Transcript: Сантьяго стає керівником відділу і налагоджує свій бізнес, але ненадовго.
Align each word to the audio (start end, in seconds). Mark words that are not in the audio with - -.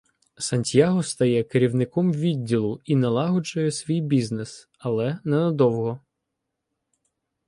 Сантьяго 0.37 1.03
стає 1.03 1.43
керівником 1.43 2.13
відділу 2.13 2.81
і 2.85 2.95
налагоджує 2.95 3.71
свій 3.71 4.01
бізнес, 4.01 4.69
але 4.79 5.19
ненадовго. 5.23 5.99